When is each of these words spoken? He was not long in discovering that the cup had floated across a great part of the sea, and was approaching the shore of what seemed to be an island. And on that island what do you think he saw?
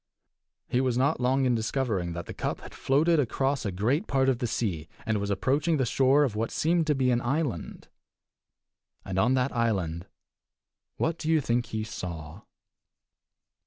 He 0.67 0.81
was 0.81 0.97
not 0.97 1.19
long 1.21 1.45
in 1.45 1.53
discovering 1.53 2.13
that 2.13 2.25
the 2.25 2.33
cup 2.33 2.61
had 2.61 2.73
floated 2.73 3.19
across 3.19 3.67
a 3.67 3.71
great 3.71 4.07
part 4.07 4.29
of 4.29 4.39
the 4.39 4.47
sea, 4.47 4.89
and 5.05 5.19
was 5.19 5.29
approaching 5.29 5.77
the 5.77 5.85
shore 5.85 6.23
of 6.23 6.35
what 6.35 6.49
seemed 6.49 6.87
to 6.87 6.95
be 6.95 7.11
an 7.11 7.21
island. 7.21 7.87
And 9.05 9.19
on 9.19 9.35
that 9.35 9.55
island 9.55 10.07
what 10.97 11.19
do 11.19 11.29
you 11.29 11.39
think 11.39 11.67
he 11.67 11.83
saw? 11.83 12.41